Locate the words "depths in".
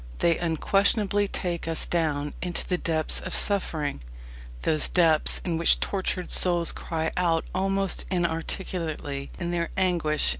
4.89-5.59